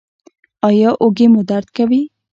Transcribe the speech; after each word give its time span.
ایا 0.67 0.89
اوږې 1.01 1.27
مو 1.33 1.41
درد 1.49 1.67
کوي؟ 1.75 2.01